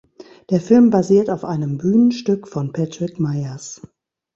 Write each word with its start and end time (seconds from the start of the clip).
Der 0.49 0.59
Film 0.59 0.89
basiert 0.89 1.29
auf 1.29 1.43
einem 1.45 1.77
Bühnenstück 1.77 2.47
von 2.47 2.73
"Patrick 2.73 3.19
Meyers". 3.19 3.81